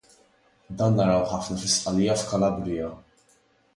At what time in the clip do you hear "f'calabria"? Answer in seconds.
2.23-2.89